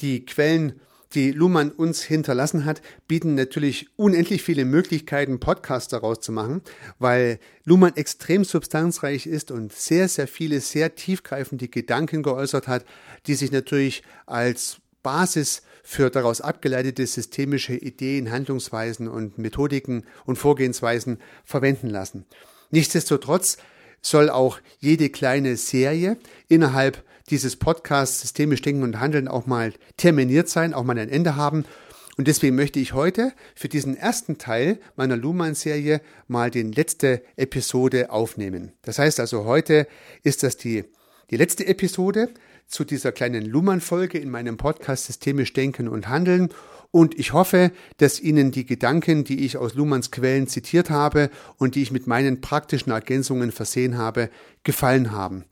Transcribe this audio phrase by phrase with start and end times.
[0.00, 0.80] die Quellen
[1.14, 6.62] die Luhmann uns hinterlassen hat, bieten natürlich unendlich viele Möglichkeiten, Podcasts daraus zu machen,
[6.98, 12.84] weil Luhmann extrem substanzreich ist und sehr, sehr viele, sehr tiefgreifende Gedanken geäußert hat,
[13.26, 21.18] die sich natürlich als Basis für daraus abgeleitete systemische Ideen, Handlungsweisen und Methodiken und Vorgehensweisen
[21.44, 22.24] verwenden lassen.
[22.70, 23.58] Nichtsdestotrotz
[24.00, 26.16] soll auch jede kleine Serie
[26.48, 31.36] innerhalb dieses Podcasts Systemisch Denken und Handeln auch mal terminiert sein, auch mal ein Ende
[31.36, 31.64] haben.
[32.16, 38.10] Und deswegen möchte ich heute für diesen ersten Teil meiner Luhmann-Serie mal die letzte Episode
[38.10, 38.72] aufnehmen.
[38.82, 39.88] Das heißt also, heute
[40.22, 40.84] ist das die,
[41.30, 42.28] die letzte Episode
[42.66, 46.50] zu dieser kleinen Luhmann-Folge in meinem Podcast Systemisch Denken und Handeln.
[46.92, 51.74] Und ich hoffe, dass Ihnen die Gedanken, die ich aus Luhmanns Quellen zitiert habe und
[51.74, 54.30] die ich mit meinen praktischen Ergänzungen versehen habe,
[54.62, 55.44] gefallen haben.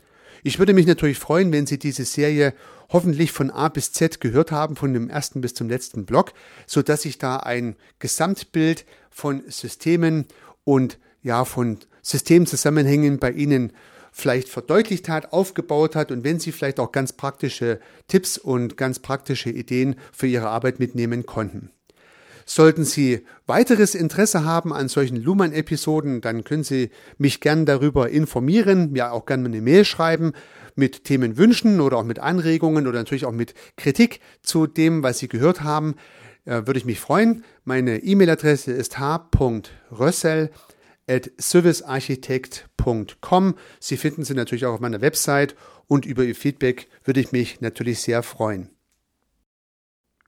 [0.45, 2.53] Ich würde mich natürlich freuen, wenn Sie diese Serie
[2.91, 6.33] hoffentlich von A bis Z gehört haben, von dem ersten bis zum letzten Block,
[6.67, 10.27] so dass sich da ein Gesamtbild von Systemen
[10.65, 13.73] und ja, von Systemzusammenhängen bei Ihnen
[14.11, 18.99] vielleicht verdeutlicht hat, aufgebaut hat und wenn Sie vielleicht auch ganz praktische Tipps und ganz
[18.99, 21.71] praktische Ideen für Ihre Arbeit mitnehmen konnten.
[22.45, 28.93] Sollten Sie weiteres Interesse haben an solchen Luhmann-Episoden, dann können Sie mich gern darüber informieren,
[28.93, 30.33] mir auch gerne eine Mail schreiben
[30.75, 35.29] mit Themenwünschen oder auch mit Anregungen oder natürlich auch mit Kritik zu dem, was Sie
[35.29, 35.95] gehört haben.
[36.45, 37.45] Äh, würde ich mich freuen.
[37.65, 40.51] Meine E-Mail-Adresse ist h.rössel
[41.09, 43.55] at servicearchitekt.com.
[43.79, 45.55] Sie finden sie natürlich auch auf meiner Website
[45.87, 48.71] und über Ihr Feedback würde ich mich natürlich sehr freuen.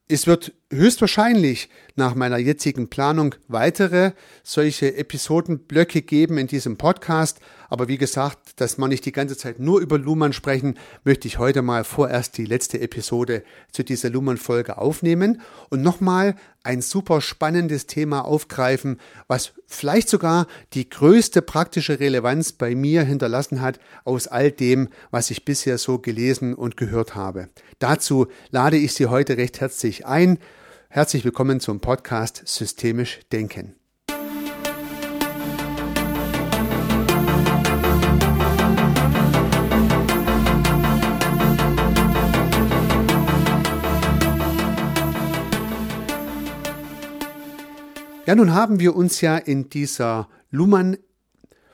[0.06, 7.38] Es wird höchstwahrscheinlich nach meiner jetzigen Planung weitere solche Episodenblöcke geben in diesem Podcast.
[7.68, 11.38] Aber wie gesagt, dass wir nicht die ganze Zeit nur über Luhmann sprechen, möchte ich
[11.38, 13.42] heute mal vorerst die letzte Episode
[13.72, 18.98] zu dieser Luhmann-Folge aufnehmen und nochmal ein super spannendes Thema aufgreifen,
[19.28, 25.30] was vielleicht sogar die größte praktische Relevanz bei mir hinterlassen hat aus all dem, was
[25.30, 27.50] ich bisher so gelesen und gehört habe.
[27.78, 30.38] Dazu lade ich Sie heute recht herzlich ein.
[30.96, 33.74] Herzlich willkommen zum Podcast Systemisch Denken.
[48.24, 50.96] Ja, nun haben wir uns ja in dieser Luhmann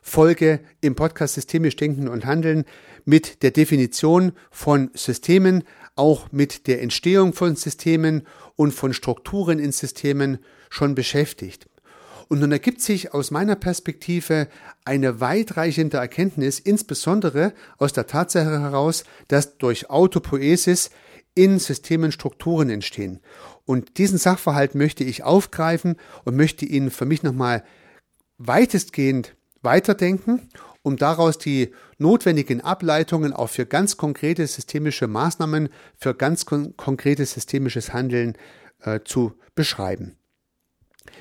[0.01, 2.65] Folge im Podcast Systemisch Denken und Handeln
[3.05, 5.65] mit der Definition von Systemen,
[5.95, 8.27] auch mit der Entstehung von Systemen
[8.61, 10.37] und von Strukturen in Systemen
[10.69, 11.67] schon beschäftigt.
[12.29, 14.49] Und nun ergibt sich aus meiner Perspektive
[14.85, 20.91] eine weitreichende Erkenntnis, insbesondere aus der Tatsache heraus, dass durch Autopoesis
[21.35, 23.21] in Systemen Strukturen entstehen.
[23.65, 27.65] Und diesen Sachverhalt möchte ich aufgreifen und möchte ihn für mich nochmal
[28.37, 30.51] weitestgehend weiterdenken,
[30.83, 35.69] um daraus die notwendigen Ableitungen auch für ganz konkrete systemische Maßnahmen,
[35.99, 38.37] für ganz kon konkretes systemisches Handeln
[38.83, 40.17] äh, zu beschreiben.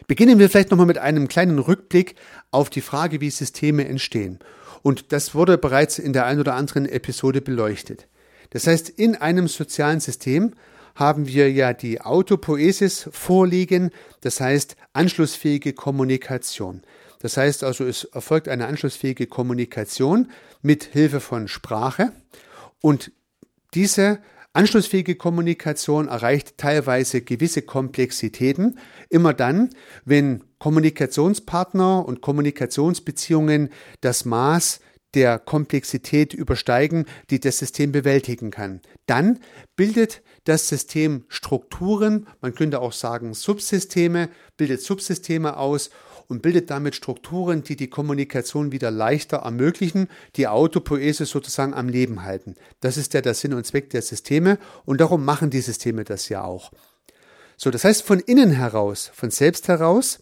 [0.07, 2.15] Beginnen wir vielleicht nochmal mit einem kleinen Rückblick
[2.51, 4.39] auf die Frage, wie Systeme entstehen.
[4.81, 8.07] Und das wurde bereits in der einen oder anderen Episode beleuchtet.
[8.51, 10.53] Das heißt, in einem sozialen System
[10.95, 13.91] haben wir ja die Autopoesis vorliegen,
[14.21, 16.81] das heißt anschlussfähige Kommunikation.
[17.19, 20.31] Das heißt also, es erfolgt eine anschlussfähige Kommunikation
[20.61, 22.11] mit Hilfe von Sprache.
[22.81, 23.11] Und
[23.73, 24.19] diese
[24.53, 28.79] anschlussfähige Kommunikation erreicht teilweise gewisse Komplexitäten,
[29.09, 29.69] immer dann,
[30.05, 33.69] wenn Kommunikationspartner und Kommunikationsbeziehungen
[34.01, 34.79] das Maß
[35.13, 38.81] der Komplexität übersteigen, die das System bewältigen kann.
[39.07, 39.39] Dann
[39.75, 45.89] bildet das System Strukturen, man könnte auch sagen Subsysteme, bildet Subsysteme aus
[46.29, 50.07] und bildet damit Strukturen, die die Kommunikation wieder leichter ermöglichen,
[50.37, 52.55] die Autopoese sozusagen am Leben halten.
[52.79, 56.29] Das ist ja der Sinn und Zweck der Systeme und darum machen die Systeme das
[56.29, 56.71] ja auch.
[57.57, 60.19] So, das heißt von innen heraus, von selbst heraus,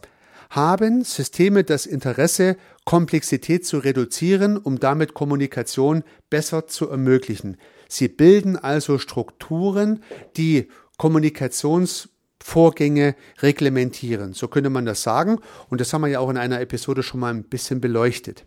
[0.50, 2.56] haben Systeme das Interesse,
[2.86, 7.58] Komplexität zu reduzieren, um damit Kommunikation besser zu ermöglichen.
[7.90, 10.04] Sie bilden also Strukturen,
[10.38, 12.10] die Kommunikations
[12.42, 14.34] Vorgänge reglementieren.
[14.34, 15.40] So könnte man das sagen.
[15.70, 18.46] Und das haben wir ja auch in einer Episode schon mal ein bisschen beleuchtet.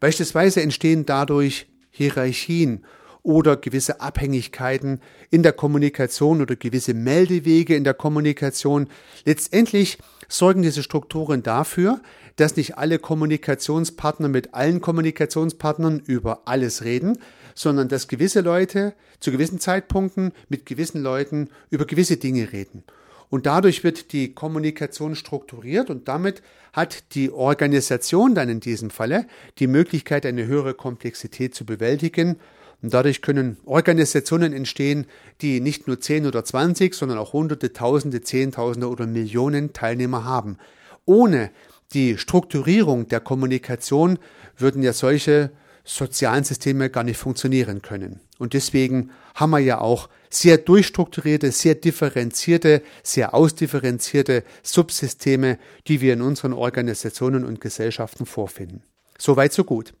[0.00, 2.84] Beispielsweise entstehen dadurch Hierarchien
[3.22, 5.00] oder gewisse Abhängigkeiten
[5.30, 8.88] in der Kommunikation oder gewisse Meldewege in der Kommunikation.
[9.24, 9.98] Letztendlich
[10.28, 12.00] sorgen diese Strukturen dafür,
[12.36, 17.18] dass nicht alle Kommunikationspartner mit allen Kommunikationspartnern über alles reden,
[17.54, 22.84] sondern dass gewisse Leute zu gewissen Zeitpunkten mit gewissen Leuten über gewisse Dinge reden.
[23.30, 26.42] Und dadurch wird die Kommunikation strukturiert und damit
[26.72, 29.26] hat die Organisation dann in diesem Falle
[29.58, 32.36] die Möglichkeit, eine höhere Komplexität zu bewältigen.
[32.80, 35.06] Und dadurch können Organisationen entstehen,
[35.40, 40.58] die nicht nur 10 oder 20, sondern auch Hunderte, Tausende, Zehntausende oder Millionen Teilnehmer haben.
[41.04, 41.50] Ohne
[41.92, 44.18] die Strukturierung der Kommunikation
[44.56, 45.50] würden ja solche
[45.84, 48.20] sozialen Systeme gar nicht funktionieren können.
[48.38, 56.12] Und deswegen haben wir ja auch sehr durchstrukturierte, sehr differenzierte, sehr ausdifferenzierte Subsysteme, die wir
[56.12, 58.82] in unseren Organisationen und Gesellschaften vorfinden.
[59.18, 59.94] Soweit, so gut.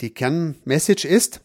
[0.00, 1.40] Die Kernmessage ist,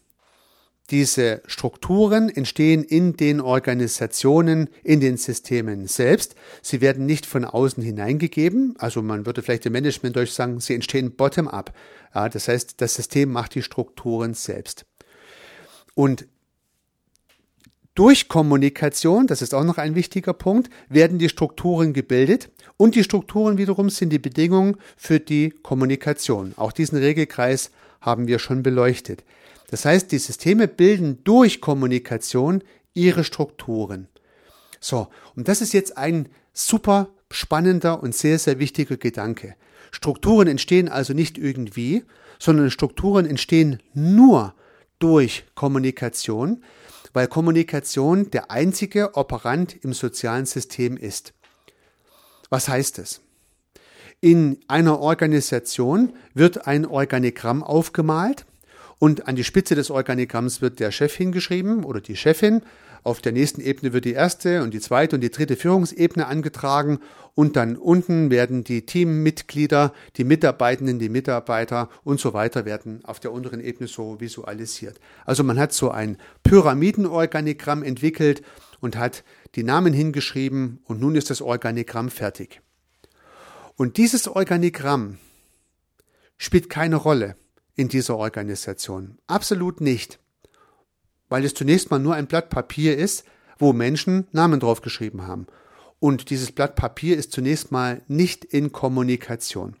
[0.90, 6.34] diese Strukturen entstehen in den Organisationen, in den Systemen selbst.
[6.60, 8.74] Sie werden nicht von außen hineingegeben.
[8.78, 11.72] Also man würde vielleicht im Management durch sagen, sie entstehen bottom-up.
[12.14, 14.84] Ja, das heißt, das System macht die Strukturen selbst.
[15.94, 16.26] Und
[17.94, 22.48] durch Kommunikation, das ist auch noch ein wichtiger Punkt, werden die Strukturen gebildet
[22.78, 26.54] und die Strukturen wiederum sind die Bedingungen für die Kommunikation.
[26.56, 29.24] Auch diesen Regelkreis haben wir schon beleuchtet.
[29.70, 32.62] Das heißt, die Systeme bilden durch Kommunikation
[32.94, 34.08] ihre Strukturen.
[34.80, 39.54] So, und das ist jetzt ein super spannender und sehr, sehr wichtiger Gedanke.
[39.90, 42.04] Strukturen entstehen also nicht irgendwie,
[42.38, 44.54] sondern Strukturen entstehen nur
[45.02, 46.62] durch Kommunikation,
[47.12, 51.34] weil Kommunikation der einzige Operant im sozialen System ist.
[52.50, 53.20] Was heißt es?
[54.20, 58.46] In einer Organisation wird ein Organigramm aufgemalt
[59.02, 62.62] und an die Spitze des Organigramms wird der Chef hingeschrieben oder die Chefin.
[63.02, 67.00] Auf der nächsten Ebene wird die erste und die zweite und die dritte Führungsebene angetragen
[67.34, 73.18] und dann unten werden die Teammitglieder, die Mitarbeitenden, die Mitarbeiter und so weiter werden auf
[73.18, 75.00] der unteren Ebene so visualisiert.
[75.26, 78.42] Also man hat so ein Pyramidenorganigramm entwickelt
[78.78, 79.24] und hat
[79.56, 82.60] die Namen hingeschrieben und nun ist das Organigramm fertig.
[83.74, 85.18] Und dieses Organigramm
[86.38, 87.34] spielt keine Rolle
[87.74, 89.18] in dieser Organisation.
[89.26, 90.18] Absolut nicht.
[91.28, 93.24] Weil es zunächst mal nur ein Blatt Papier ist,
[93.58, 95.46] wo Menschen Namen draufgeschrieben haben.
[95.98, 99.76] Und dieses Blatt Papier ist zunächst mal nicht in Kommunikation.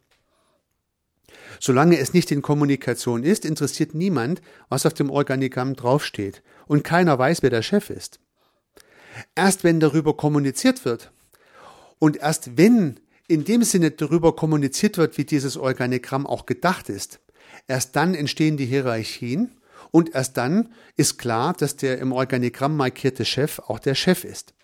[1.60, 6.42] Solange es nicht in Kommunikation ist, interessiert niemand, was auf dem Organigramm draufsteht.
[6.66, 8.20] Und keiner weiß, wer der Chef ist.
[9.34, 11.12] Erst wenn darüber kommuniziert wird
[11.98, 17.20] und erst wenn in dem Sinne darüber kommuniziert wird, wie dieses Organigramm auch gedacht ist,
[17.66, 19.60] Erst dann entstehen die Hierarchien
[19.90, 24.54] und erst dann ist klar, dass der im Organigramm markierte Chef auch der Chef ist.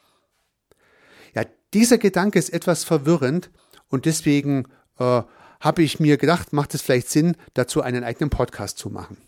[1.35, 1.45] Ja,
[1.75, 3.51] dieser Gedanke ist etwas verwirrend
[3.89, 4.67] und deswegen
[4.99, 5.23] äh,
[5.61, 9.19] habe ich mir gedacht, macht es vielleicht Sinn, dazu einen eigenen Podcast zu machen.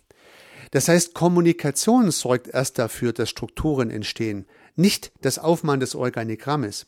[0.70, 4.46] Das heißt, Kommunikation sorgt erst dafür, dass Strukturen entstehen,
[4.76, 6.86] nicht das Aufmachen des Organigrammes.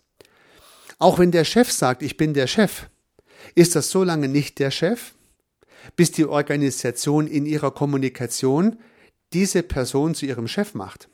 [0.99, 2.89] Auch wenn der Chef sagt, ich bin der Chef,
[3.57, 5.15] ist das so lange nicht der Chef,
[5.97, 8.79] bis die Organisation in ihrer Kommunikation
[9.33, 11.09] diese Person zu ihrem Chef macht.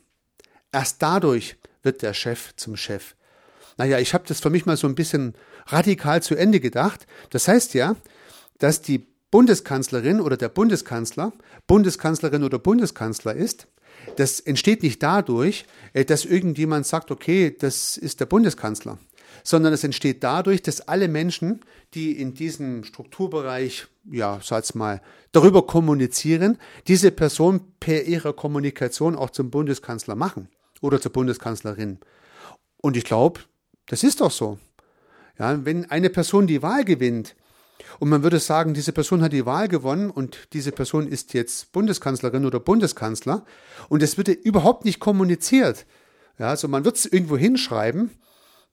[0.73, 3.15] Erst dadurch wird der Chef zum Chef.
[3.77, 5.35] Naja, ich habe das für mich mal so ein bisschen
[5.67, 7.07] radikal zu Ende gedacht.
[7.31, 7.97] Das heißt ja,
[8.59, 11.33] dass die Bundeskanzlerin oder der Bundeskanzler
[11.67, 13.69] Bundeskanzlerin oder Bundeskanzler ist.
[14.17, 18.99] Das entsteht nicht dadurch, äh, dass irgendjemand sagt, okay, das ist der Bundeskanzler,
[19.43, 21.65] sondern es entsteht dadurch, dass alle Menschen,
[21.95, 25.01] die in diesem Strukturbereich, ja, sag's mal,
[25.33, 30.49] darüber kommunizieren, diese Person per ihrer Kommunikation auch zum Bundeskanzler machen
[30.81, 31.99] oder zur Bundeskanzlerin.
[32.79, 33.41] Und ich glaube,
[33.87, 34.59] das ist doch so.
[35.39, 37.35] Ja, wenn eine Person die Wahl gewinnt,
[37.99, 41.73] und man würde sagen, diese Person hat die Wahl gewonnen und diese Person ist jetzt
[41.73, 43.45] Bundeskanzlerin oder Bundeskanzler
[43.89, 45.87] und es wird überhaupt nicht kommuniziert.
[46.39, 48.11] Ja, also man wird es irgendwo hinschreiben,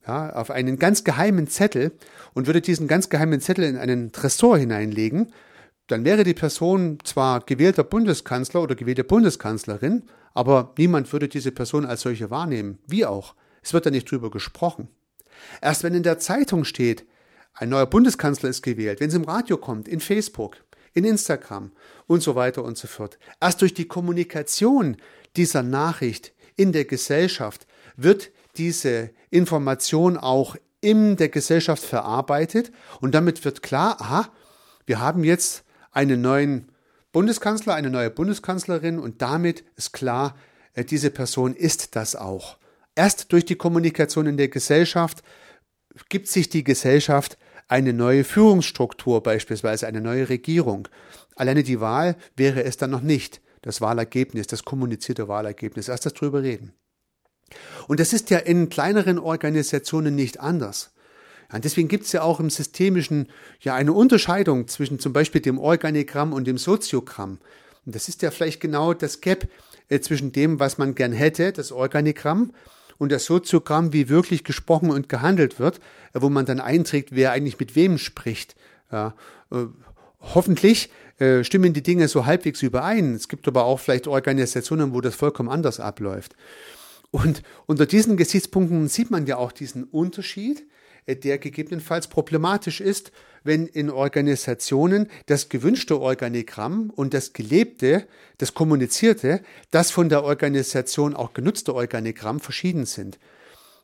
[0.07, 1.91] ja, auf einen ganz geheimen Zettel
[2.33, 5.31] und würde diesen ganz geheimen Zettel in einen Tresor hineinlegen,
[5.87, 11.85] dann wäre die Person zwar gewählter Bundeskanzler oder gewählte Bundeskanzlerin, aber niemand würde diese Person
[11.85, 12.79] als solche wahrnehmen.
[12.87, 13.35] Wie auch.
[13.61, 14.89] Es wird da nicht drüber gesprochen.
[15.61, 17.05] Erst wenn in der Zeitung steht,
[17.53, 20.57] ein neuer Bundeskanzler ist gewählt, wenn es im Radio kommt, in Facebook,
[20.93, 21.71] in Instagram
[22.07, 23.17] und so weiter und so fort.
[23.39, 24.97] Erst durch die Kommunikation
[25.35, 32.71] dieser Nachricht in der Gesellschaft wird diese Information auch in der Gesellschaft verarbeitet
[33.01, 34.29] und damit wird klar, aha,
[34.85, 36.71] wir haben jetzt einen neuen
[37.11, 40.35] Bundeskanzler, eine neue Bundeskanzlerin und damit ist klar,
[40.73, 42.57] äh, diese Person ist das auch.
[42.93, 45.23] Erst durch die Kommunikation in der Gesellschaft
[46.09, 50.87] gibt sich die Gesellschaft eine neue Führungsstruktur, beispielsweise eine neue Regierung.
[51.35, 53.41] Alleine die Wahl wäre es dann noch nicht.
[53.61, 56.73] das Wahlergebnis, das kommunizierte Wahlergebnis, erst darüber reden.
[57.87, 60.91] Und das ist ja in kleineren Organisationen nicht anders.
[61.51, 63.27] Ja, deswegen gibt es ja auch im Systemischen
[63.59, 67.39] ja eine Unterscheidung zwischen zum Beispiel dem Organigramm und dem Soziogramm.
[67.85, 69.47] Und das ist ja vielleicht genau das Gap
[69.89, 72.51] äh, zwischen dem, was man gern hätte, das Organigramm,
[72.97, 75.79] und das Soziogramm, wie wirklich gesprochen und gehandelt wird,
[76.13, 78.55] äh, wo man dann einträgt, wer eigentlich mit wem spricht.
[78.91, 79.15] Ja,
[79.51, 79.65] äh,
[80.21, 83.13] hoffentlich äh, stimmen die Dinge so halbwegs überein.
[83.15, 86.35] Es gibt aber auch vielleicht Organisationen, wo das vollkommen anders abläuft.
[87.15, 90.67] Und unter diesen Gesichtspunkten sieht man ja auch diesen Unterschied,
[91.05, 93.13] äh, der gegebenenfalls problematisch ist,
[93.45, 98.05] wenn in Organisationen das gewünschte Organigramm und das gelebte,
[98.37, 99.41] das kommunizierte,
[99.71, 103.17] das von der Organisation auch genutzte Organigramm verschieden sind.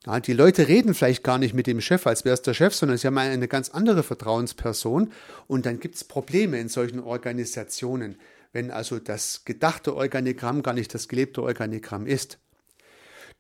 [0.06, 2.76] Ja, die Leute reden vielleicht gar nicht mit dem Chef, als wäre es der Chef,
[2.76, 5.10] sondern sie haben eine ganz andere Vertrauensperson
[5.48, 8.18] und dann gibt es Probleme in solchen Organisationen,
[8.52, 12.38] wenn also das gedachte Organigramm gar nicht das gelebte Organigramm ist.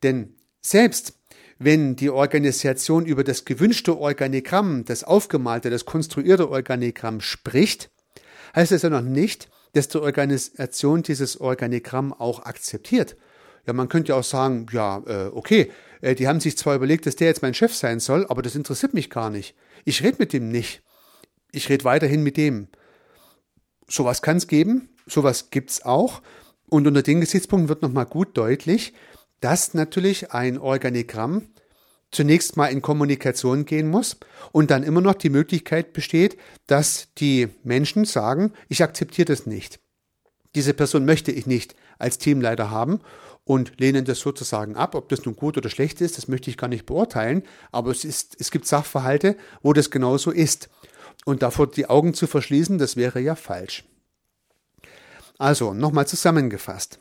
[0.03, 1.13] Denn selbst
[1.63, 7.91] wenn die Organisation über das gewünschte Organigramm, das aufgemalte, das konstruierte Organigramm spricht,
[8.55, 13.15] heißt es ja noch nicht, dass die Organisation dieses Organigramm auch akzeptiert.
[13.67, 17.05] Ja, man könnte ja auch sagen, ja, äh, okay, äh, die haben sich zwar überlegt,
[17.05, 19.55] dass der jetzt mein Chef sein soll, aber das interessiert mich gar nicht.
[19.85, 20.81] Ich rede mit dem nicht.
[21.51, 22.69] Ich rede weiterhin mit dem.
[23.87, 26.21] Sowas kann es geben, sowas gibt's auch.
[26.69, 28.93] Und unter den Gesichtspunkten wird nochmal gut deutlich,
[29.41, 31.49] dass natürlich ein Organigramm
[32.11, 34.17] zunächst mal in Kommunikation gehen muss
[34.51, 39.79] und dann immer noch die Möglichkeit besteht, dass die Menschen sagen, ich akzeptiere das nicht.
[40.55, 42.99] Diese Person möchte ich nicht als Teamleiter haben
[43.45, 44.95] und lehnen das sozusagen ab.
[44.95, 48.03] Ob das nun gut oder schlecht ist, das möchte ich gar nicht beurteilen, aber es,
[48.03, 50.69] ist, es gibt Sachverhalte, wo das genauso ist.
[51.23, 53.85] Und davor die Augen zu verschließen, das wäre ja falsch.
[55.37, 56.99] Also, nochmal zusammengefasst.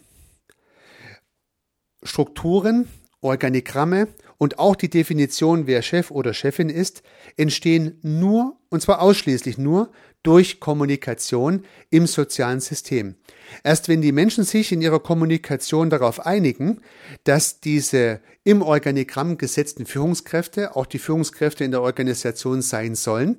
[2.02, 2.88] Strukturen,
[3.20, 7.02] Organigramme und auch die Definition, wer Chef oder Chefin ist,
[7.36, 9.92] entstehen nur, und zwar ausschließlich nur,
[10.22, 13.16] durch Kommunikation im sozialen System.
[13.64, 16.80] Erst wenn die Menschen sich in ihrer Kommunikation darauf einigen,
[17.24, 23.36] dass diese im Organigramm gesetzten Führungskräfte auch die Führungskräfte in der Organisation sein sollen,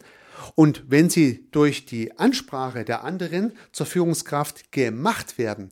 [0.56, 5.72] und wenn sie durch die Ansprache der anderen zur Führungskraft gemacht werden,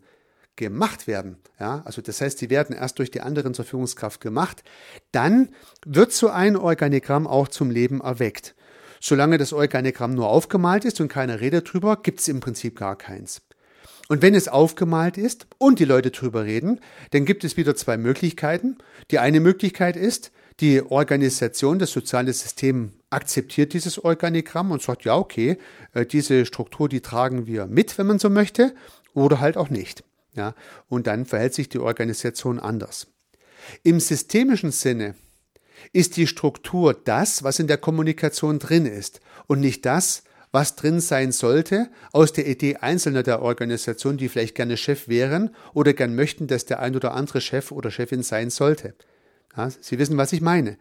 [0.59, 4.63] gemacht werden, ja, also das heißt, sie werden erst durch die anderen zur Führungskraft gemacht,
[5.11, 5.49] dann
[5.85, 8.55] wird so ein Organigramm auch zum Leben erweckt.
[8.99, 12.97] Solange das Organigramm nur aufgemalt ist und keiner redet drüber, gibt es im Prinzip gar
[12.97, 13.41] keins.
[14.09, 17.95] Und wenn es aufgemalt ist und die Leute drüber reden, dann gibt es wieder zwei
[17.95, 18.77] Möglichkeiten.
[19.11, 25.15] Die eine Möglichkeit ist, die Organisation, das soziale System akzeptiert dieses Organigramm und sagt, ja,
[25.15, 25.57] okay,
[25.93, 28.73] äh, diese Struktur, die tragen wir mit, wenn man so möchte,
[29.13, 30.03] oder halt auch nicht.
[30.35, 30.53] Ja,
[30.87, 33.07] und dann verhält sich die Organisation anders.
[33.83, 35.15] Im systemischen Sinne
[35.93, 40.99] ist die Struktur das, was in der Kommunikation drin ist und nicht das, was drin
[40.99, 46.15] sein sollte aus der Idee einzelner der Organisation, die vielleicht gerne Chef wären oder gern
[46.15, 48.95] möchten, dass der ein oder andere Chef oder Chefin sein sollte.
[49.55, 50.77] Ja, Sie wissen, was ich meine.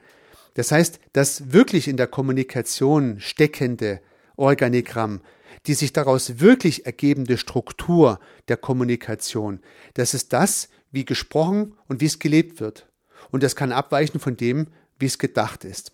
[0.54, 4.00] Das heißt, das wirklich in der Kommunikation steckende
[4.36, 5.20] Organigramm,
[5.68, 9.60] die sich daraus wirklich ergebende Struktur der Kommunikation,
[9.94, 12.88] das ist das, wie gesprochen und wie es gelebt wird.
[13.30, 15.92] Und das kann abweichen von dem, wie es gedacht ist.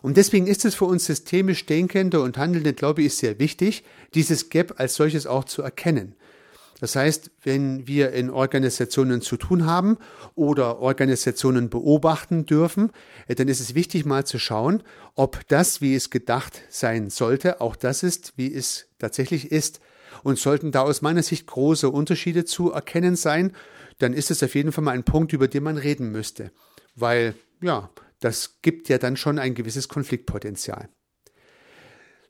[0.00, 4.48] Und deswegen ist es für uns systemisch Denkende und Handelnde, glaube ich, sehr wichtig, dieses
[4.48, 6.16] Gap als solches auch zu erkennen.
[6.82, 9.98] Das heißt, wenn wir in Organisationen zu tun haben
[10.34, 12.90] oder Organisationen beobachten dürfen,
[13.28, 14.82] äh, dann ist es wichtig mal zu schauen,
[15.14, 19.78] ob das, wie es gedacht sein sollte, auch das ist, wie es tatsächlich ist.
[20.24, 23.52] Und sollten da aus meiner Sicht große Unterschiede zu erkennen sein,
[24.00, 26.50] dann ist es auf jeden Fall mal ein Punkt, über den man reden müsste.
[26.96, 30.88] Weil, ja, das gibt ja dann schon ein gewisses Konfliktpotenzial.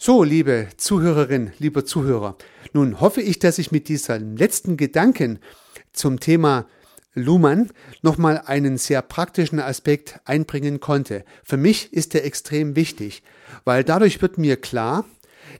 [0.04, 2.37] So, liebe Zuhörerin, lieber Zuhörer,
[2.73, 5.38] nun hoffe ich, dass ich mit diesem letzten Gedanken
[5.92, 6.66] zum Thema
[7.14, 7.71] Luhmann
[8.02, 11.25] nochmal einen sehr praktischen Aspekt einbringen konnte.
[11.44, 13.23] Für mich ist er extrem wichtig,
[13.64, 15.04] weil dadurch wird mir klar,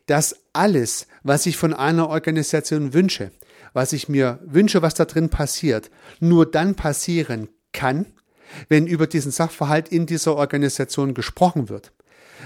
[0.07, 3.31] dass alles, was ich von einer Organisation wünsche,
[3.75, 8.07] was ich mir wünsche, was da drin passiert, nur dann passieren kann,
[8.69, 11.93] wenn über diesen Sachverhalt in dieser Organisation gesprochen wird.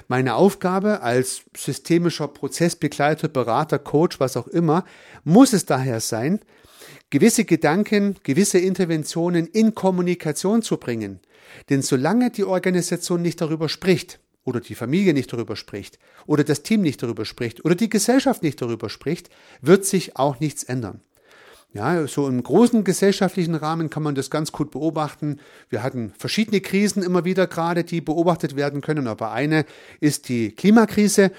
[0.08, 4.84] Meine Aufgabe als systemischer Prozessbegleiter, Berater, Coach, was auch immer,
[5.24, 6.40] muss es daher sein,
[7.10, 11.20] gewisse Gedanken, gewisse Interventionen in Kommunikation zu bringen.
[11.70, 16.62] Denn solange die Organisation nicht darüber spricht, oder die Familie nicht darüber spricht, oder das
[16.62, 19.28] Team nicht darüber spricht, oder die Gesellschaft nicht darüber spricht,
[19.60, 21.00] wird sich auch nichts ändern.
[21.72, 25.40] Ja, so im großen gesellschaftlichen Rahmen kann man das ganz gut beobachten.
[25.68, 29.66] Wir hatten verschiedene Krisen immer wieder gerade, die beobachtet werden können, aber eine
[30.00, 31.32] ist die Klimakrise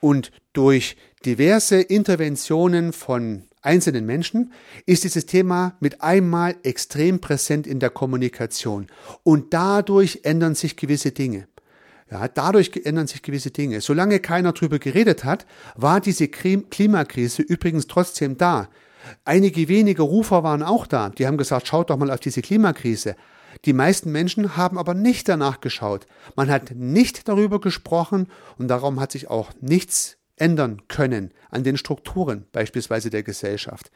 [0.00, 4.52] und durch diverse Interventionen von einzelnen Menschen
[4.86, 8.86] ist dieses Thema mit einmal extrem präsent in der Kommunikation
[9.22, 11.48] und dadurch ändern sich gewisse Dinge.
[12.10, 13.80] Ja, dadurch ändern sich gewisse Dinge.
[13.82, 18.68] Solange keiner drüber geredet hat, war diese Klimakrise übrigens trotzdem da.
[19.24, 21.10] Einige wenige Rufer waren auch da.
[21.10, 23.16] Die haben gesagt, schaut doch mal auf diese Klimakrise.
[23.64, 26.06] Die meisten Menschen haben aber nicht danach geschaut.
[26.36, 31.76] Man hat nicht darüber gesprochen und darum hat sich auch nichts ändern können an den
[31.76, 33.90] Strukturen beispielsweise der Gesellschaft.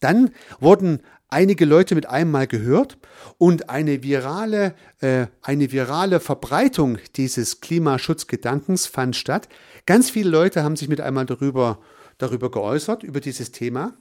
[0.00, 0.30] Dann
[0.60, 2.98] wurden einige Leute mit einem Mal gehört
[3.38, 9.48] und eine virale, äh, eine virale Verbreitung dieses Klimaschutzgedankens fand statt.
[9.86, 11.80] Ganz viele Leute haben sich mit einmal darüber,
[12.18, 13.94] darüber geäußert, über dieses Thema.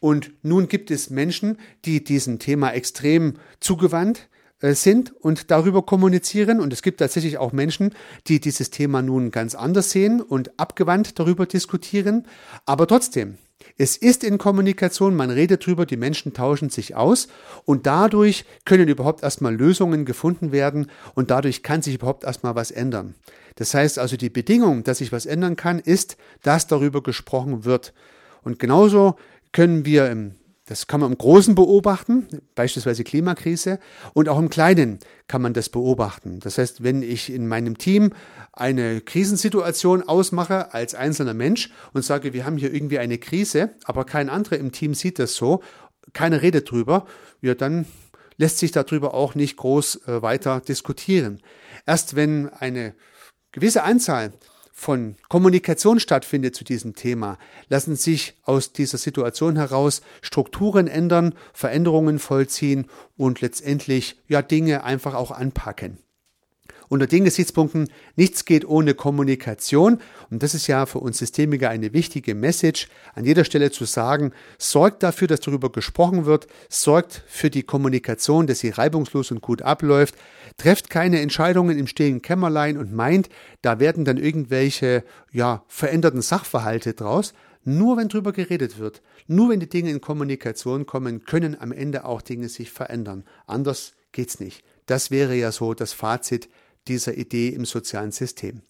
[0.00, 4.28] Und nun gibt es Menschen, die diesem Thema extrem zugewandt
[4.60, 6.60] äh, sind und darüber kommunizieren.
[6.60, 7.94] Und es gibt tatsächlich auch Menschen,
[8.26, 12.26] die dieses Thema nun ganz anders sehen und abgewandt darüber diskutieren.
[12.64, 13.38] Aber trotzdem,
[13.76, 17.28] es ist in Kommunikation, man redet drüber, die Menschen tauschen sich aus
[17.64, 22.70] und dadurch können überhaupt erstmal Lösungen gefunden werden und dadurch kann sich überhaupt erstmal was
[22.70, 23.14] ändern.
[23.56, 27.92] Das heißt also, die Bedingung, dass sich was ändern kann, ist, dass darüber gesprochen wird.
[28.42, 29.16] Und genauso
[29.54, 30.34] können wir im
[30.66, 33.78] das kann man im Großen beobachten, beispielsweise Klimakrise,
[34.14, 36.40] und auch im Kleinen kann man das beobachten.
[36.40, 38.14] Das heißt, wenn ich in meinem Team
[38.52, 44.04] eine Krisensituation ausmache als einzelner Mensch und sage, wir haben hier irgendwie eine Krise, aber
[44.04, 45.62] kein anderer im Team sieht das so,
[46.14, 47.04] keine redet drüber,
[47.42, 47.84] ja, dann
[48.38, 51.42] lässt sich darüber auch nicht groß äh, weiter diskutieren.
[51.84, 52.94] Erst wenn eine
[53.52, 54.32] gewisse Anzahl
[54.76, 57.38] von Kommunikation stattfindet zu diesem Thema,
[57.68, 65.14] lassen sich aus dieser Situation heraus Strukturen ändern, Veränderungen vollziehen und letztendlich ja Dinge einfach
[65.14, 65.98] auch anpacken.
[66.88, 70.00] Unter den Gesichtspunkten, nichts geht ohne Kommunikation.
[70.30, 74.32] Und das ist ja für uns Systemiker eine wichtige Message, an jeder Stelle zu sagen,
[74.58, 79.62] sorgt dafür, dass darüber gesprochen wird, sorgt für die Kommunikation, dass sie reibungslos und gut
[79.62, 80.14] abläuft,
[80.56, 83.28] trefft keine Entscheidungen im stillen Kämmerlein und meint,
[83.62, 87.34] da werden dann irgendwelche, ja, veränderten Sachverhalte draus.
[87.64, 92.04] Nur wenn drüber geredet wird, nur wenn die Dinge in Kommunikation kommen, können am Ende
[92.04, 93.24] auch Dinge sich verändern.
[93.46, 94.62] Anders geht's nicht.
[94.86, 96.50] Das wäre ja so das Fazit
[96.88, 98.60] dieser Idee im sozialen System.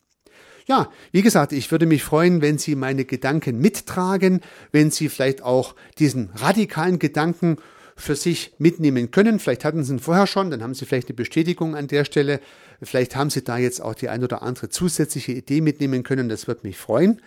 [0.67, 4.41] Ja, wie gesagt, ich würde mich freuen, wenn Sie meine Gedanken mittragen,
[4.73, 7.59] wenn Sie vielleicht auch diesen radikalen Gedanken
[7.97, 9.39] für sich mitnehmen können.
[9.39, 12.41] Vielleicht hatten Sie ihn vorher schon, dann haben Sie vielleicht eine Bestätigung an der Stelle.
[12.83, 16.29] Vielleicht haben Sie da jetzt auch die ein oder andere zusätzliche Idee mitnehmen können.
[16.29, 17.21] Das würde mich freuen.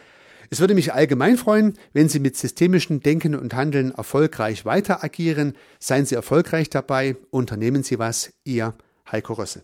[0.49, 5.53] Es würde mich allgemein freuen, wenn Sie mit systemischem Denken und Handeln erfolgreich weiter agieren.
[5.79, 8.31] Seien Sie erfolgreich dabei, unternehmen Sie was.
[8.45, 8.73] Ihr
[9.11, 9.63] Heiko Rössel.